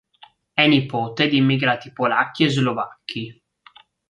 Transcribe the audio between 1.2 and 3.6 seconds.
di immigrati polacchi e slovacchi.